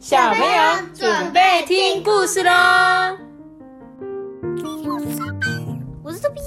[0.00, 3.18] 小朋友准备听故事喽！
[6.02, 6.40] 我是豆比。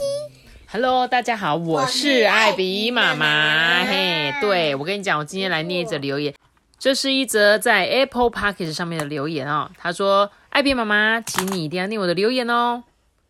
[0.71, 3.85] Hello，大家好，我是艾比妈妈。
[3.85, 6.33] 嘿，对我跟你讲，我今天来念一则留言，
[6.79, 9.69] 这是一则在 Apple p o c k e t 上面的留言哦。
[9.77, 12.85] 他说：“艾比妈妈，请你一定要念我的留言哦。”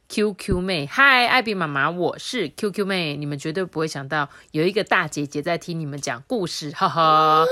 [0.08, 3.18] QQ 妹，嗨，艾比妈妈，我是 QQ 妹。
[3.18, 7.44] 你们绝对不会想到有一个大姐姐在听你们讲故事，哈哈。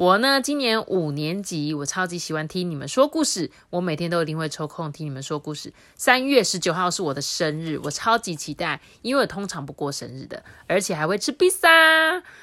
[0.00, 5.74] 我呢，今年五年级，我超级喜欢听你们说故事，我每天都一定会抽空听你们说故事。
[5.94, 11.68] 三月十九号是我的生日，我超级期待，因为我通常不过生日的，而且还会吃披萨。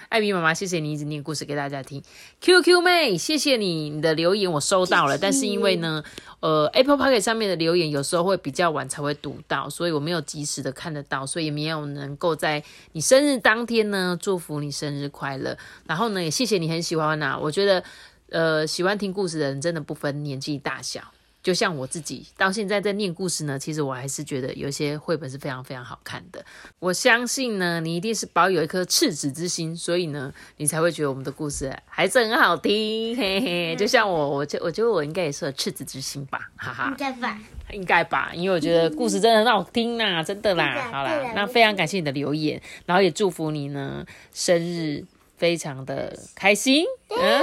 [0.10, 2.04] 艾米妈妈，谢谢你一直念故事给大家听。
[2.42, 6.04] QQ 妹，谢谢你，你的留言我收到了，但是因为呢，
[6.40, 15.58] 呃，Apple p o c k e t 上面的留言有时候会比较晚才会读到，所以我没有及时的看得到，所以没有能够在你生日当天呢祝福你生日快乐。
[15.88, 17.84] 然后呢，也谢谢你很喜欢啊，我觉得
[18.30, 21.02] 呃喜欢听故事的人真的不分年纪大小。
[21.48, 26.44] 就像我自己到现在在念故事呢，其实我还是觉得有些绘本是非常非常好看的。
[26.78, 33.76] 我相信呢，你一定是保有一颗赤子之心，所以呢，你才会觉得我们的故事还是很好听，嘿嘿。
[33.78, 36.90] 就像我，我觉我觉得我应该也是有赤子之心吧，哈哈。
[36.90, 37.40] 应该吧？
[37.72, 40.90] 应该吧，因为我觉得故事真的很好听呐、真的啦。
[40.92, 45.06] 好啦那非常感谢你的留言，然后也祝福你呢生日
[45.38, 46.84] 非常的开心。
[47.10, 47.42] 嗯，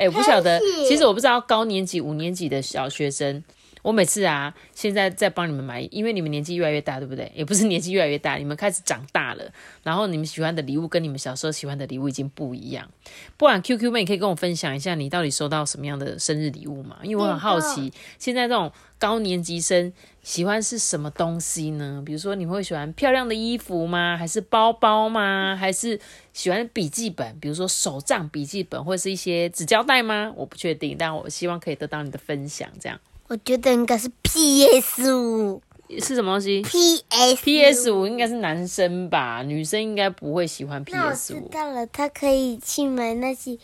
[0.00, 3.44] 哎、我不晓得其实我不知道高年级、五年级的小学生。
[3.82, 7.30] 我每次啊，现在在帮你们买，因为你们年纪越来越大，对不对？
[7.34, 9.44] 也不是年纪越来越大，你们开始长大了，
[9.82, 12.88] 然后你们喜欢的礼物跟你们小时候喜欢的礼物已经不一样。
[13.36, 16.98] 不然 QQ 妹可以跟我分享一下，你到底收到什么样的生日礼物吗？
[17.02, 19.92] 因为我很好奇，现在这种高年级生
[20.22, 22.02] 喜欢是什么东西呢？
[22.04, 24.16] 比如说，你会喜欢漂亮的衣服吗？
[24.16, 25.56] 还是包包吗？
[25.58, 25.98] 还是
[26.34, 27.38] 喜欢笔记本？
[27.40, 30.32] 比如说手账笔记本，或是一些纸胶带吗？
[30.36, 32.68] 我不确定，但我希望可以得到你的分享。
[32.78, 35.62] 这样我觉得应该是 PS 五
[36.00, 41.38] 是什么东西，PS？PS 五应该是男生吧，女生应该不会喜欢 PS 五。
[41.38, 43.56] 知道了，他可以去买那些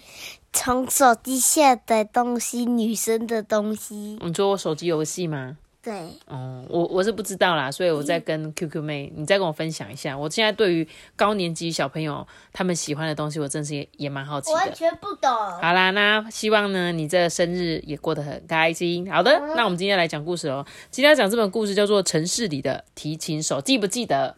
[0.53, 4.19] 从手机下载东西，女生的东西。
[4.23, 5.57] 你说我手机游戏吗？
[5.87, 5.95] 对，
[6.27, 10.19] 哦，我我是不知道啦，所以我在跟 QQ 妹，你再跟我分享一下。
[10.19, 14.73] 我现在对于高年级小朋友他们喜欢的东西，我真是也也蛮好奇的。
[14.73, 15.31] 全不懂。
[15.31, 19.09] 好啦，那希望呢你这生日也过得很开心。
[19.09, 20.67] 好的，那我们今天来讲故事哦。
[20.91, 24.35] 今天要讲这本故事叫做《城市里的提琴手》，记不记得？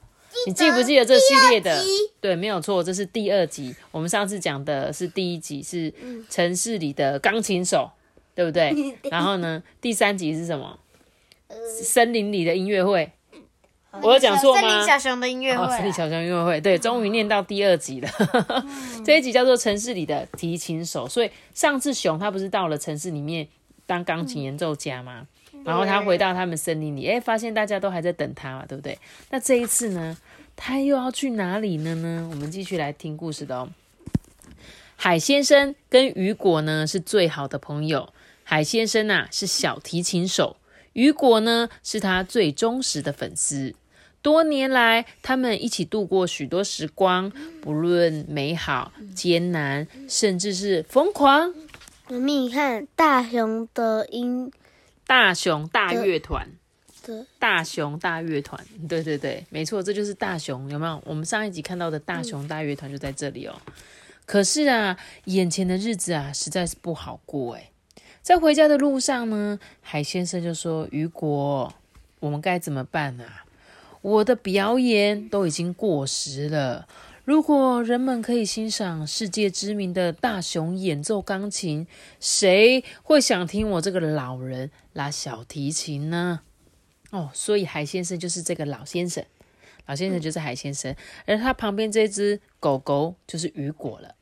[0.47, 1.83] 你记不记得这系列的？
[2.21, 3.75] 对，没有错，这是第二集。
[3.91, 5.91] 我们上次讲的是第一集，是
[6.29, 7.91] 城市里的钢琴手，
[8.35, 8.75] 对不对？
[9.11, 10.79] 然后呢，第三集是什么？
[11.83, 13.11] 森林里的音乐会。
[14.03, 14.61] 我有讲错吗？
[14.61, 18.09] 森林小熊的音乐会森林小熊音乐会，对，终于念到第二集了。
[19.05, 23.49] 这一集叫做《城市里的提琴手》，所以上次熊他不是到了城市里面
[23.87, 25.27] 当钢琴演奏家吗？
[25.65, 28.97] 然后他回到他们森林里，哎，发现大家都还在等他嘛，对不对？
[29.31, 30.17] 那这一次呢，
[30.55, 32.29] 他又要去哪里了呢？
[32.31, 33.71] 我们继续来听故事的哦。
[34.97, 38.13] 海先生跟雨果呢是最好的朋友。
[38.45, 40.57] 海先生啊是小提琴手，
[40.99, 43.73] 雨果呢是他最忠实的粉丝。
[44.21, 47.31] 多年来，他们一起度过许多时光，
[47.63, 51.55] 不论美好、艰难，甚至是疯狂。
[52.09, 54.51] 妈咪，你看大熊的音
[55.07, 56.49] 大熊大乐团，
[57.07, 61.01] 对大熊大乐团，对对对，没错，这就是大熊，有没有？
[61.07, 63.55] 我们上一集看到的大熊大乐团就在这里哦。
[64.27, 67.71] 可是啊，眼前的日子啊，实在是不好过哎。
[68.29, 71.73] 在回家的路上呢，海先生就说：“雨果，
[72.21, 73.47] 我们该怎么办啊？
[74.03, 76.87] 我的表演都已经过时了。
[77.25, 81.87] 如果人们可以欣赏世界知名的大熊演奏钢琴，
[82.21, 86.41] 谁会想听我这个老人拉小提琴呢？”
[87.09, 89.25] 哦，所以海先生就是这个老先生，
[89.87, 90.95] 老先生就是海先生，
[91.25, 94.15] 而他旁边这只狗狗就是雨果了。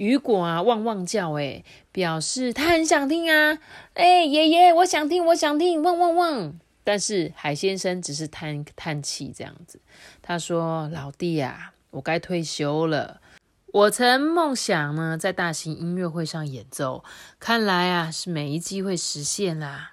[0.00, 1.62] 雨果啊，汪汪叫，哎，
[1.92, 3.58] 表示他很想听啊，
[3.92, 6.58] 哎，爷爷，我想听，我想听，汪汪汪。
[6.82, 9.78] 但是海先生只是叹叹气这样子，
[10.22, 13.20] 他说：“老弟啊，我该退休了。
[13.66, 17.04] 我曾梦想呢，在大型音乐会上演奏，
[17.38, 19.92] 看来啊，是没机会实现啦。”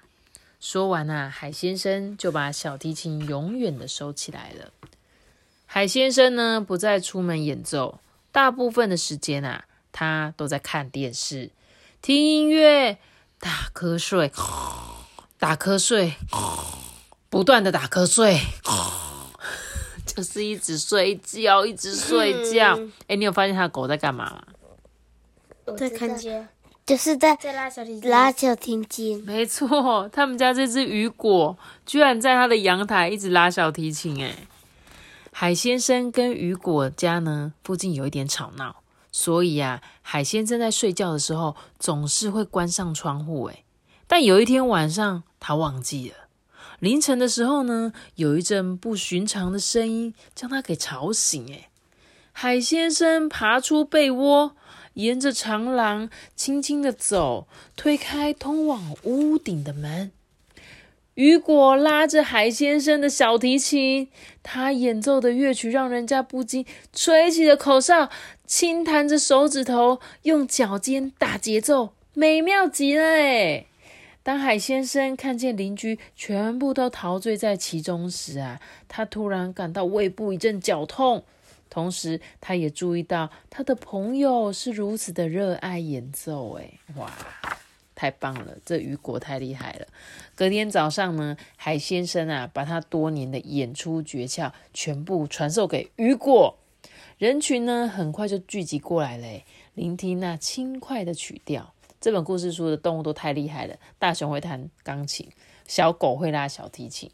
[0.58, 4.72] 说完啊，海先生就把小提琴永远的收起来了。
[5.66, 8.00] 海先生呢，不再出门演奏，
[8.32, 9.66] 大部分的时间啊，
[9.98, 11.50] 他都在看电视、
[12.00, 12.98] 听音乐、
[13.40, 14.30] 打瞌睡、
[15.40, 16.14] 打瞌睡、
[17.28, 18.38] 不断的打瞌睡，
[20.06, 22.78] 就是一直睡觉，一直睡觉。
[23.08, 25.74] 哎、你有发现他的狗在干嘛吗？
[25.76, 26.46] 在看街
[26.86, 29.24] 就是在在拉小提琴，拉小提琴。
[29.24, 34.22] 没错，他们家这只雨果居然在他的阳台一直拉小提琴。
[34.22, 34.32] 哎，
[35.32, 38.76] 海先生跟雨果家呢附近有一点吵闹，
[39.10, 43.44] 所以啊，海先生在睡觉的时候总是会关上窗户。
[43.44, 43.64] 哎，
[44.06, 46.16] 但有一天晚上他忘记了。
[46.78, 51.52] 凌晨的时候呢，有一阵不寻常的声音将他给吵醒。
[51.52, 51.70] 哎，
[52.32, 54.56] 海先生爬出被窝。
[54.94, 57.46] 沿着长廊轻轻的走，
[57.76, 60.10] 推开通往屋顶的门。
[61.18, 64.06] 雨果拉着海先生的小提琴，
[64.44, 68.08] 他演奏的乐曲让人家不禁吹起了口哨，
[68.46, 73.02] 轻弹着手指头，用脚尖打节奏，美妙极了！
[73.02, 73.66] 哎，
[74.22, 81.24] 当海先生看见邻居全部都陶醉在其中时啊，他突然感到胃部一阵绞痛。
[81.68, 87.12] 同时，他也注意到他的朋友是如此的热爱演奏，哎，哇，
[87.98, 88.56] 太棒了！
[88.64, 89.86] 这雨果太厉害了。
[90.36, 96.56] 隔天早上呢，海先生啊，把他多年的演出诀窍全部传授给雨果。
[97.18, 99.26] 人群呢，很快就聚集过来了，
[99.74, 101.74] 聆听那轻快的曲调。
[102.00, 105.28] 这本故事书的动物都太厉害了，大熊会弹钢琴，
[105.66, 107.10] 小狗会拉小提琴。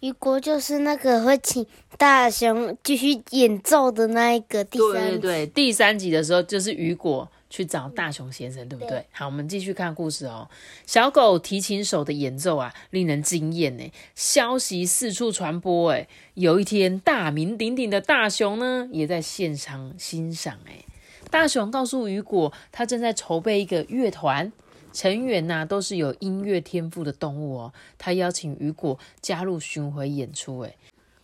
[0.00, 1.66] 雨果就是那个会请
[1.98, 4.64] 大熊继续演奏的那一个。
[4.64, 9.06] 第三对对对，第三集的时候就是雨果去找大熊先生，对不对？
[9.12, 10.50] 好，我们继续看故事哦。
[10.86, 13.92] 小狗提琴手的演奏啊，令人惊艳呢。
[14.16, 20.58] 消息四处传播，哎，有一天大名鼎鼎的大熊呢，也在现场欣赏。
[20.66, 20.84] 哎，
[21.30, 24.50] 大熊告诉雨果，他正在筹备一个乐团。
[24.92, 27.72] 成员呐都是有音乐天赋的动物哦。
[27.98, 30.76] 他邀请雨果加入巡回演出，诶，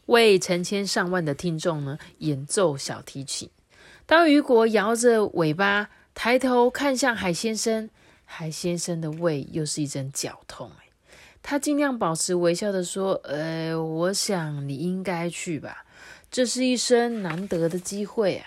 [0.06, 3.50] 为成千上万的听众呢演奏小提琴。
[4.06, 7.88] 当雨果摇着尾巴抬头看向海先生，
[8.24, 10.70] 海先生的胃又是一阵绞痛，
[11.42, 15.86] 他尽量保持微笑的说：“呃，我想你应该去吧，
[16.30, 18.46] 这是一生难得的机会啊。”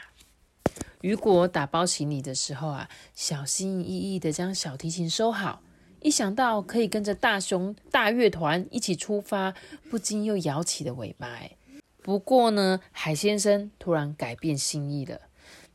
[1.01, 5.61] 雨果打包行李的时候啊，小心翼翼的将小提琴收好。
[5.99, 9.53] 一想到可以跟着大熊大乐团一起出发，
[9.89, 11.27] 不禁又摇起了尾巴。
[12.01, 15.19] 不过呢，海先生突然改变心意了。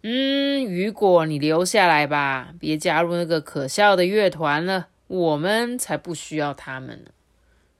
[0.02, 4.88] 嗯，雨果，你留下来吧，别加入那个可笑的乐团了。
[5.08, 7.10] 我们才不需要他们呢。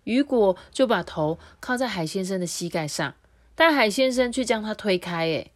[0.04, 3.14] 雨果就把头靠在海先生的膝盖上，
[3.54, 5.26] 但海先生却将他推开。
[5.26, 5.52] 诶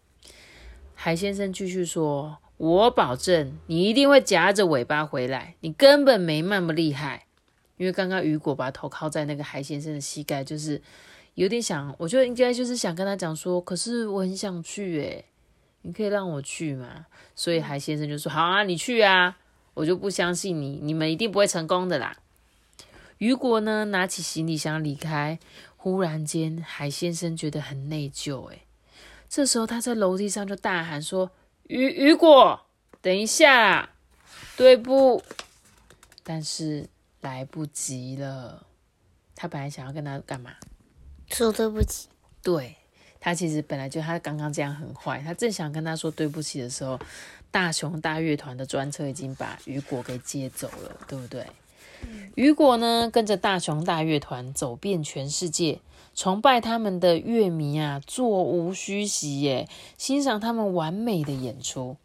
[0.94, 5.56] 海先生继续说：“我保证，你一定会夹着尾巴回来。
[5.61, 7.26] 你根本没那么厉害，
[7.79, 10.81] 因为刚刚雨果把头靠在那个海先生的膝盖，就是
[11.35, 15.25] 有点想，我觉得应该就是想跟他讲说，可是我很想去，诶，
[15.82, 17.06] 你可以让我去吗？
[17.34, 19.37] 所以海先生就说：好啊，你去啊，
[19.75, 22.17] 我就不相信你，你们一定不会成功的啦。
[23.19, 25.38] 雨果呢，拿起行李箱离开，
[25.76, 28.62] 忽然间，海先生觉得很内疚，诶。
[29.29, 31.31] 这时候，他在楼梯上就大喊说
[31.69, 32.67] ：“雨雨果，
[33.00, 33.90] 等一下，
[34.56, 35.23] 对不？”
[36.25, 36.88] 但是
[37.20, 38.67] 来不及了。
[39.34, 40.52] 他本来想要跟他干嘛？
[41.29, 42.08] 说对不起。
[42.43, 42.76] 对
[43.25, 45.23] 他其实本来就他刚刚这样很坏。
[45.25, 46.99] 他正想跟他说对不起的时候，
[47.53, 51.46] 大熊大乐团的专车已经把雨果给接走了，对不对？
[52.35, 55.79] 雨果呢，跟着大熊大乐团走遍全世界。
[56.17, 61.96] 崇拜他们的乐迷啊，座无虚席耶，欣赏他们完美的演出。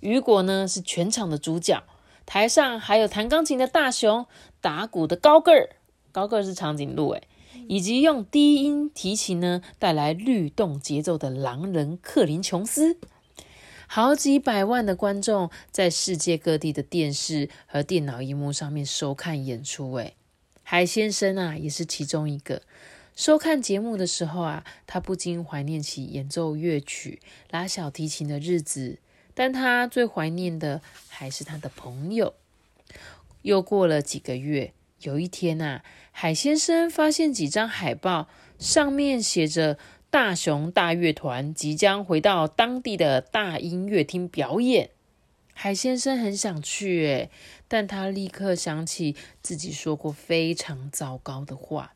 [0.00, 1.82] 雨果呢是全场的主角，
[2.26, 4.26] 台上还有弹钢琴的大熊，
[4.60, 5.70] 打鼓的高个儿，
[6.12, 7.22] 高个儿是长颈鹿诶，
[7.68, 12.98] 以及用低音提琴呢带来律动节奏的狼人克林琼斯。
[13.88, 20.14] 好几百万的观众在世界各地的电视和电脑荧幕上面收看演出，诶，
[20.64, 22.62] 海先生啊也是其中一个。
[23.14, 28.98] 收看节目的时候啊，他不禁怀念起演奏乐曲、拉小提琴的日子，
[29.32, 32.34] 但他最怀念的还是他的朋友。
[33.42, 35.84] 又过了几个月，有一天啊，
[36.18, 38.26] 海先生发现几张海报，
[38.58, 39.76] 上面写着
[40.08, 44.88] “大熊大乐团即将回到当地的大音乐厅表演”。
[45.52, 47.30] 海先生很想去，诶，
[47.68, 51.92] 但他立刻想起自己说过非常糟糕的话。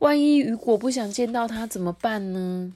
[0.00, 2.74] 万一雨果不想见到他怎么办呢？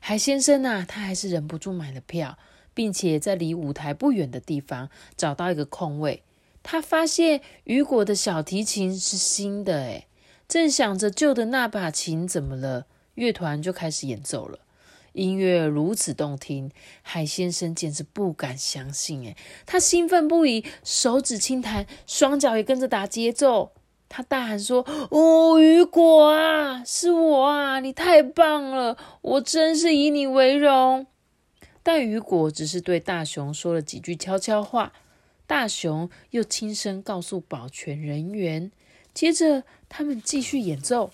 [0.00, 2.36] 海先生啊，他还是忍不住买了票，
[2.74, 6.22] 并且在离舞台不远的地方找到一个空位。
[6.68, 10.08] 他发现雨果的小提琴是新的，诶
[10.48, 14.58] 正想着旧的那把琴怎么了，乐团就开始演奏了。
[15.12, 19.22] 音乐如此动听，海先生简直不敢相信。
[19.22, 23.70] 诶他兴奋不已，手指轻弹，双脚也跟着打节奏。
[24.08, 27.78] 他大喊说：“哦，雨果啊，是我啊！
[27.78, 31.06] 你太棒了，我真是以你为荣。”
[31.84, 34.92] 但雨果只是对大熊说了几句悄悄话，
[35.46, 38.70] 大熊又轻声告诉保全人员。
[39.14, 41.10] 接着，他们继续演奏。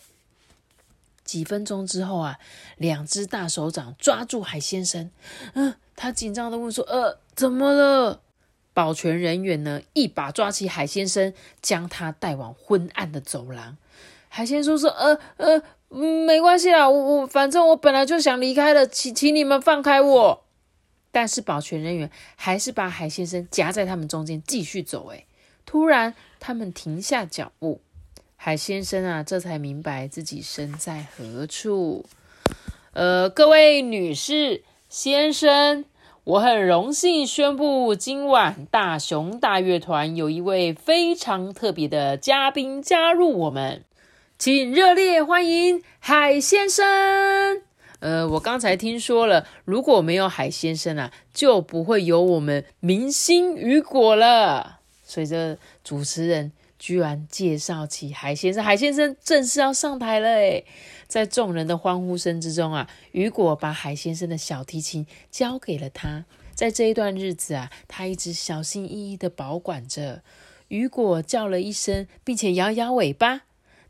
[1.24, 2.38] 几分钟之后啊，
[2.76, 5.10] 两只大手掌抓住海先生。
[5.54, 8.20] 嗯，他紧张的问说：“呃，怎么了？”
[8.74, 13.76] 保全人员呢，一把抓起海先生，将他带往昏暗的走廊。
[14.28, 15.62] 海先生说：“呃呃，
[16.26, 20.44] 没关系啦，我我反正我本来就想离开了，请请你们放开我。”
[21.12, 25.06] 但是保全人员还是把海先生夹在他们中间继续走。
[25.10, 25.26] 诶，
[25.64, 27.80] 突然他们停下脚步，
[28.34, 32.06] 海先生啊，这才明白自己身在何处。
[32.94, 35.84] 呃，各位女士、先生，
[36.24, 43.84] 我很荣幸宣布，今晚大熊大乐团有一位非常特别的嘉宾加入我们，
[44.38, 47.71] 请热烈欢迎海先生。
[48.02, 54.80] 呃，我刚才听说了，如果没有海先生啊，就不会有我们明星雨果了。
[55.04, 60.28] 随着主持人居然介绍起海先生，海先生正式要上台了。
[60.28, 60.66] 诶
[61.06, 66.24] 在众人的欢呼声之中啊，雨果把海先生的小提琴交给了他。
[66.56, 70.22] 在这一段日子啊，他一直小心翼翼的保管着。
[70.66, 73.42] 雨果叫了一声，并且摇摇尾巴。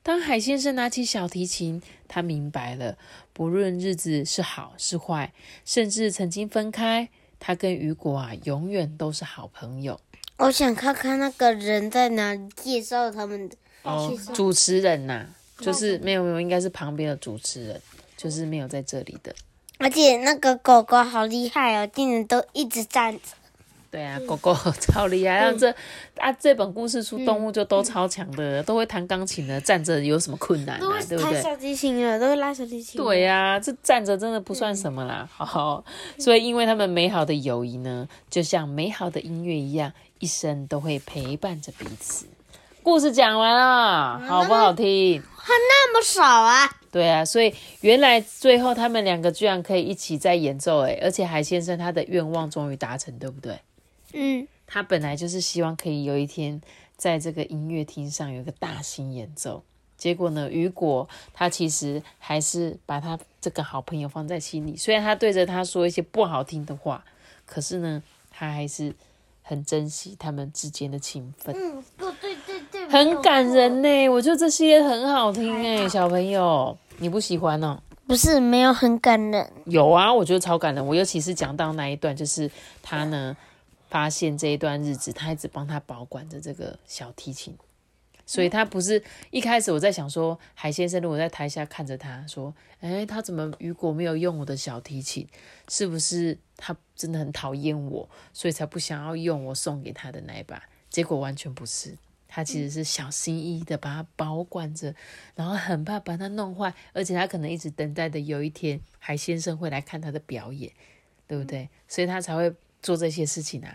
[0.04, 2.98] 当海先生拿起小提琴，他明白了，
[3.32, 5.32] 不论日子是好是坏，
[5.64, 10.00] 甚至曾经分开，他跟雨果啊，永远都是好朋友。
[10.38, 15.24] 我想看看那个人在哪里介绍他们的哦，主持人呐，
[15.58, 17.80] 就是没有没有，应该是旁边的主持人，
[18.16, 19.32] 就是没有在这里的。
[19.78, 23.20] 而且那个狗狗好厉害哦，竟然都一直站着。
[23.92, 25.70] 对啊，狗狗 超厉害，像这
[26.16, 30.98] 啊这本故事书动物就都超强的，都会弹钢琴的，站着有什么困难啊？
[31.06, 31.42] 对不对？
[31.42, 32.98] 小提琴了，都会拉小提琴。
[32.98, 35.28] 对呀，这站着真的不算什么啦。
[35.36, 35.84] 好，
[36.18, 42.24] 所以因为他们美好的友谊呢，就像美好的音乐一样，一生都会陪伴着彼此。
[42.82, 45.22] 故事讲完了，好不好听？
[45.36, 46.66] 还那么少啊？
[46.90, 53.58] 对啊，所以原来最后他们两个居然可以一起在演奏，诶而且海先生他的愿望终于达成，对不对？
[54.12, 56.60] 嗯，他本来就是希望可以有一天
[56.96, 59.62] 在这个音乐厅上有一个大型演奏。
[59.96, 64.76] 结果呢，雨果他其实还是把他这个好朋友放在心里。
[64.76, 67.04] 虽然他对着他说一些不好听的话，
[67.46, 68.92] 可是呢，他还是
[69.42, 71.54] 很珍惜他们之间的情分。
[71.56, 71.84] 嗯，
[72.20, 74.08] 对对对，很感人呢。
[74.08, 77.80] 我觉得这些很好听哎，小朋友，你不喜欢哦？
[78.04, 79.48] 不是，没有很感人。
[79.66, 80.84] 有啊，我觉得超感人。
[80.84, 82.50] 我尤其是讲到那一段，就是
[82.82, 83.36] 他呢。
[83.92, 87.54] 发现这一段日子，他一直帮他保管着这个小提琴，
[88.24, 95.28] 所以他不是一开始我在想说，海先生如果在台下看着他说，哎，他怎么雨果没有用我的小提琴？
[95.68, 100.62] 是不是他真的很讨厌我，所以才不想要用我送给他的那一把？
[100.88, 101.94] 结果完全不是，
[102.26, 104.94] 他其实是小心翼翼的把它保管着，
[105.34, 110.72] 然后很怕把它弄坏，而且他可能一直等待的有一天海先生会来看他的表演，
[111.26, 111.68] 对不对？
[111.86, 112.50] 所以他才会。
[112.82, 113.72] 做这些事情啊，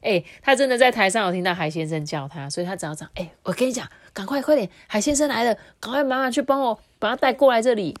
[0.00, 7.96] 哎，他真的在台上有听到海先生叫他，所以他只要讲，哎，我跟你讲，赶快快点，海先生来了，赶快妈妈去帮我把他带过来这里。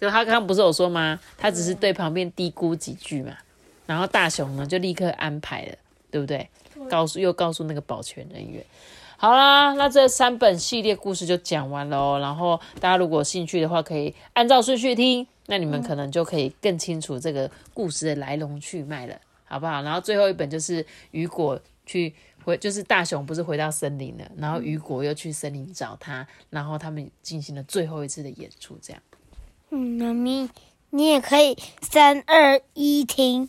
[0.00, 1.20] 就 他刚刚不是有说吗？
[1.36, 3.36] 他只是对旁边嘀咕几句嘛，
[3.86, 5.74] 然后大雄呢就立刻安排了，
[6.10, 6.48] 对不对？
[6.88, 8.64] 告诉又告诉那个保全人员，
[9.16, 12.18] 好啦，那这三本系列故事就讲完了哦。
[12.20, 15.26] 然后大家如果有兴趣的话，可以按照顺序听。
[15.50, 19.80] 那你们可能就可以更清楚这个故事的来龙去脉了，好不好？
[19.80, 22.14] 然后最后一本就是雨果去
[22.44, 29.02] 回，就是大雄不是回到森林了，然后雨果又去森林找他，然后他们进行了最后一次的演出，这样。
[29.70, 30.50] 嗯，妈咪，
[30.90, 33.48] 你也可以三二一听，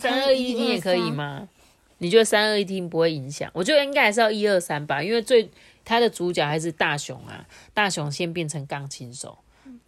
[0.00, 1.48] 三二一听也可以吗？
[1.98, 3.48] 你觉得三二一听不会影响？
[3.54, 5.48] 我觉得应该还是要一二三吧，因为最
[5.84, 9.38] 他的主角还是大雄啊，大雄先变成钢琴手。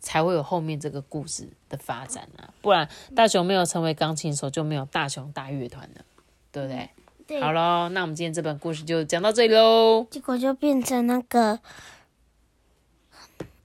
[0.00, 6.04] 才会有后面这个故事的发展啊，不然大雄没有成为钢琴手，就没有大雄大乐团了，
[6.52, 6.90] 对不对？
[7.26, 7.40] 对。
[7.40, 10.06] 好喽，那我们今天这本故事就讲到这里喽。
[10.11, 11.61] 结果就变成那个，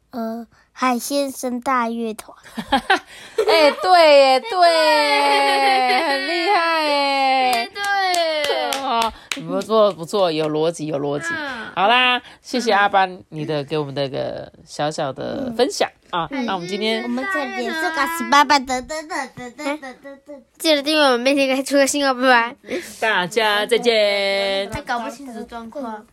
[0.09, 2.37] 呃，海先生大乐团。
[3.47, 4.49] 哎，对耶，对，
[6.09, 7.71] 很厉害耶。
[9.47, 11.27] 不错不错有逻辑有逻辑。
[11.75, 16.27] 好啦谢谢阿班你的给我们的个小小的分享啊。
[16.29, 19.77] 那我们今天我们这边这告是爸爸的的的的的的。
[19.77, 19.93] 的
[20.25, 22.55] 的记得订阅我们每天给出个新歌拜拜。
[22.99, 24.69] 大家再见。
[24.71, 26.05] 他搞不清楚状况。